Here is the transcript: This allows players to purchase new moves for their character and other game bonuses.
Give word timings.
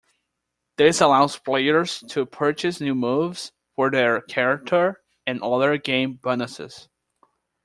This 0.77 0.99
allows 0.99 1.37
players 1.37 1.99
to 2.09 2.25
purchase 2.25 2.81
new 2.81 2.95
moves 2.95 3.51
for 3.75 3.91
their 3.91 4.19
character 4.21 5.03
and 5.27 5.39
other 5.43 5.77
game 5.77 6.13
bonuses. 6.13 6.89